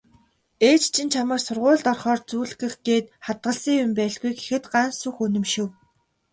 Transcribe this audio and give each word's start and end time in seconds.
"Ээж 0.69 0.83
чинь 0.93 1.11
чамайг 1.13 1.41
сургуульд 1.43 1.85
орохоор 1.91 2.19
зүүлгэх 2.29 2.73
гээд 2.87 3.05
хадгалсан 3.25 3.75
юм 3.83 3.91
байлгүй" 3.97 4.31
гэхэд 4.37 4.63
Гансүх 4.73 5.15
үнэмшив. 5.25 5.67